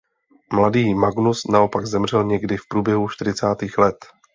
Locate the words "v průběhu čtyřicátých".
2.57-3.77